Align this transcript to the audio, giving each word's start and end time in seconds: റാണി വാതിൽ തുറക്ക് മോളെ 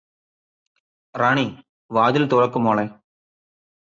റാണി 1.15 1.45
വാതിൽ 1.91 2.23
തുറക്ക് 2.25 2.59
മോളെ 2.59 2.85